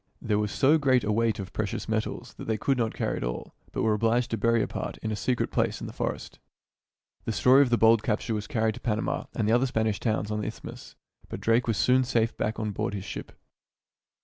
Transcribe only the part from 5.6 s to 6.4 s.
in the forest.